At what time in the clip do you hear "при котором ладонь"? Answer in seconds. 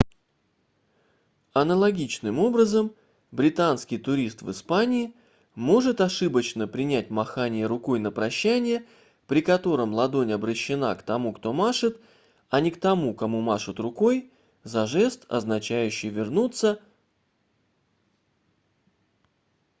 9.27-10.31